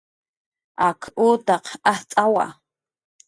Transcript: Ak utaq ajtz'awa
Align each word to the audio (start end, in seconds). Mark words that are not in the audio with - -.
Ak 0.89 0.99
utaq 1.27 1.65
ajtz'awa 1.91 2.45